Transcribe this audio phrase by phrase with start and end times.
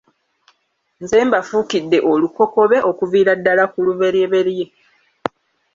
[1.01, 4.65] Nze mbafuukidde olukokobe okuviira ddala ku lubereberye